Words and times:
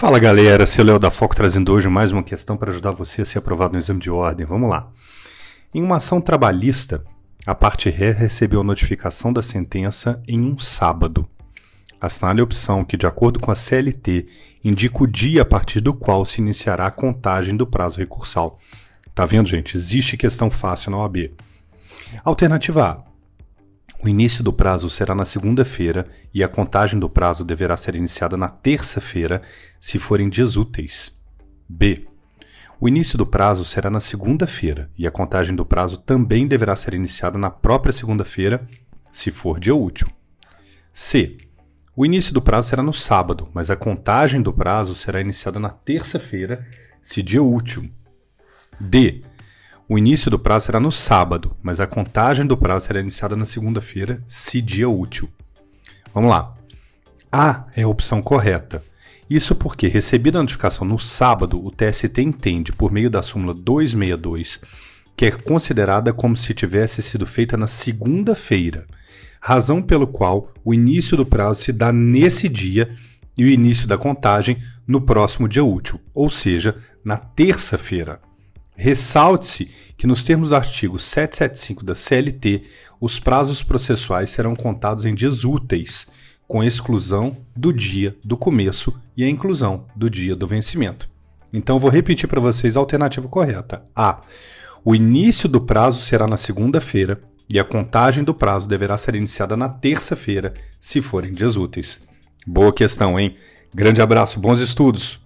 Fala 0.00 0.18
galera, 0.18 0.64
seu 0.64 0.82
Léo 0.82 0.98
da 0.98 1.10
Foco 1.10 1.36
trazendo 1.36 1.74
hoje 1.74 1.86
mais 1.86 2.10
uma 2.10 2.22
questão 2.22 2.56
para 2.56 2.70
ajudar 2.70 2.90
você 2.90 3.20
a 3.20 3.24
ser 3.26 3.38
aprovado 3.38 3.74
no 3.74 3.78
exame 3.78 4.00
de 4.00 4.10
ordem. 4.10 4.46
Vamos 4.46 4.70
lá. 4.70 4.90
Em 5.74 5.82
uma 5.82 5.98
ação 5.98 6.22
trabalhista, 6.22 7.04
a 7.44 7.54
parte 7.54 7.90
ré 7.90 8.10
recebeu 8.10 8.62
a 8.62 8.64
notificação 8.64 9.30
da 9.30 9.42
sentença 9.42 10.22
em 10.26 10.40
um 10.40 10.56
sábado. 10.56 11.28
Assinale 12.00 12.40
a 12.40 12.44
opção 12.44 12.82
que, 12.82 12.96
de 12.96 13.06
acordo 13.06 13.38
com 13.38 13.50
a 13.50 13.54
CLT, 13.54 14.24
indica 14.64 15.02
o 15.02 15.06
dia 15.06 15.42
a 15.42 15.44
partir 15.44 15.82
do 15.82 15.92
qual 15.92 16.24
se 16.24 16.40
iniciará 16.40 16.86
a 16.86 16.90
contagem 16.90 17.54
do 17.54 17.66
prazo 17.66 17.98
recursal. 17.98 18.58
Tá 19.14 19.26
vendo, 19.26 19.50
gente? 19.50 19.76
Existe 19.76 20.16
questão 20.16 20.50
fácil 20.50 20.92
na 20.92 20.96
OAB. 20.96 21.30
Alternativa 22.24 22.86
A. 22.86 23.09
O 24.02 24.08
início 24.08 24.42
do 24.42 24.50
prazo 24.50 24.88
será 24.88 25.14
na 25.14 25.26
segunda-feira 25.26 26.06
e 26.32 26.42
a 26.42 26.48
contagem 26.48 26.98
do 26.98 27.08
prazo 27.08 27.44
deverá 27.44 27.76
ser 27.76 27.94
iniciada 27.94 28.34
na 28.34 28.48
terça-feira, 28.48 29.42
se 29.78 29.98
forem 29.98 30.30
dias 30.30 30.56
úteis. 30.56 31.20
B. 31.68 32.06
O 32.80 32.88
início 32.88 33.18
do 33.18 33.26
prazo 33.26 33.62
será 33.62 33.90
na 33.90 34.00
segunda-feira 34.00 34.90
e 34.96 35.06
a 35.06 35.10
contagem 35.10 35.54
do 35.54 35.66
prazo 35.66 35.98
também 35.98 36.48
deverá 36.48 36.74
ser 36.74 36.94
iniciada 36.94 37.36
na 37.36 37.50
própria 37.50 37.92
segunda-feira, 37.92 38.66
se 39.12 39.30
for 39.30 39.60
dia 39.60 39.74
útil. 39.74 40.08
C. 40.94 41.36
O 41.94 42.06
início 42.06 42.32
do 42.32 42.40
prazo 42.40 42.70
será 42.70 42.82
no 42.82 42.94
sábado, 42.94 43.50
mas 43.52 43.68
a 43.68 43.76
contagem 43.76 44.40
do 44.40 44.50
prazo 44.50 44.94
será 44.94 45.20
iniciada 45.20 45.60
na 45.60 45.68
terça-feira, 45.68 46.64
se 47.02 47.22
dia 47.22 47.42
útil. 47.42 47.90
D. 48.80 49.22
O 49.92 49.98
início 49.98 50.30
do 50.30 50.38
prazo 50.38 50.66
será 50.66 50.78
no 50.78 50.92
sábado, 50.92 51.50
mas 51.60 51.80
a 51.80 51.86
contagem 51.86 52.46
do 52.46 52.56
prazo 52.56 52.86
será 52.86 53.00
iniciada 53.00 53.34
na 53.34 53.44
segunda-feira, 53.44 54.22
se 54.24 54.60
dia 54.60 54.88
útil. 54.88 55.28
Vamos 56.14 56.30
lá. 56.30 56.54
A 57.32 57.64
é 57.74 57.82
a 57.82 57.88
opção 57.88 58.22
correta. 58.22 58.84
Isso 59.28 59.52
porque, 59.52 59.88
recebida 59.88 60.38
a 60.38 60.42
notificação 60.42 60.86
no 60.86 60.96
sábado, 60.96 61.60
o 61.60 61.72
TST 61.72 62.22
entende, 62.22 62.70
por 62.70 62.92
meio 62.92 63.10
da 63.10 63.20
súmula 63.20 63.52
262, 63.52 64.60
que 65.16 65.26
é 65.26 65.32
considerada 65.32 66.12
como 66.12 66.36
se 66.36 66.54
tivesse 66.54 67.02
sido 67.02 67.26
feita 67.26 67.56
na 67.56 67.66
segunda-feira, 67.66 68.86
razão 69.40 69.82
pelo 69.82 70.06
qual 70.06 70.52
o 70.64 70.72
início 70.72 71.16
do 71.16 71.26
prazo 71.26 71.62
se 71.62 71.72
dá 71.72 71.92
nesse 71.92 72.48
dia 72.48 72.88
e 73.36 73.42
o 73.42 73.48
início 73.48 73.88
da 73.88 73.98
contagem 73.98 74.56
no 74.86 75.00
próximo 75.00 75.48
dia 75.48 75.64
útil, 75.64 76.00
ou 76.14 76.30
seja, 76.30 76.76
na 77.04 77.16
terça-feira. 77.16 78.20
Ressalte-se 78.80 79.66
que, 79.94 80.06
nos 80.06 80.24
termos 80.24 80.48
do 80.48 80.56
artigo 80.56 80.98
775 80.98 81.84
da 81.84 81.94
CLT, 81.94 82.62
os 82.98 83.20
prazos 83.20 83.62
processuais 83.62 84.30
serão 84.30 84.56
contados 84.56 85.04
em 85.04 85.14
dias 85.14 85.44
úteis, 85.44 86.06
com 86.48 86.64
exclusão 86.64 87.36
do 87.54 87.74
dia 87.74 88.16
do 88.24 88.38
começo 88.38 88.98
e 89.14 89.22
a 89.22 89.28
inclusão 89.28 89.84
do 89.94 90.08
dia 90.08 90.34
do 90.34 90.46
vencimento. 90.46 91.10
Então, 91.52 91.78
vou 91.78 91.90
repetir 91.90 92.26
para 92.26 92.40
vocês 92.40 92.74
a 92.74 92.80
alternativa 92.80 93.28
correta. 93.28 93.84
A. 93.94 94.22
O 94.82 94.94
início 94.94 95.46
do 95.46 95.60
prazo 95.60 96.00
será 96.00 96.26
na 96.26 96.38
segunda-feira 96.38 97.20
e 97.50 97.60
a 97.60 97.64
contagem 97.64 98.24
do 98.24 98.32
prazo 98.32 98.66
deverá 98.66 98.96
ser 98.96 99.14
iniciada 99.14 99.58
na 99.58 99.68
terça-feira, 99.68 100.54
se 100.80 101.02
forem 101.02 101.34
dias 101.34 101.54
úteis. 101.54 102.00
Boa 102.46 102.72
questão, 102.72 103.20
hein? 103.20 103.36
Grande 103.74 104.00
abraço, 104.00 104.40
bons 104.40 104.58
estudos! 104.58 105.20